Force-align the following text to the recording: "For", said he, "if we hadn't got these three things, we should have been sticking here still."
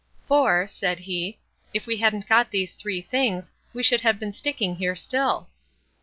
"For", 0.23 0.65
said 0.65 0.97
he, 1.01 1.37
"if 1.75 1.85
we 1.85 1.97
hadn't 1.97 2.27
got 2.27 2.49
these 2.49 2.73
three 2.73 3.01
things, 3.01 3.51
we 3.71 3.83
should 3.83 4.01
have 4.01 4.19
been 4.19 4.33
sticking 4.33 4.77
here 4.77 4.95
still." 4.95 5.47